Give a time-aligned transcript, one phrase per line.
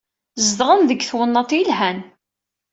[0.45, 1.99] Zedɣen deg twennaḍt yelhan.